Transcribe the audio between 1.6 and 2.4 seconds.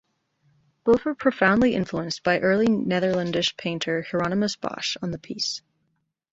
influenced" by